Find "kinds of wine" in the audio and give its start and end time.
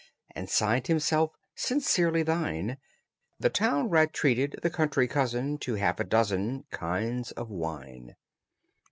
6.71-8.15